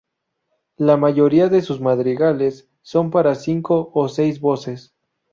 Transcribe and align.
La 0.77 0.97
mayoría 0.97 1.47
de 1.47 1.61
sus 1.61 1.79
madrigales 1.79 2.67
son 2.81 3.11
para 3.11 3.35
cinco 3.35 3.91
o 3.93 4.09
seis 4.09 4.39
voces. 4.41 4.95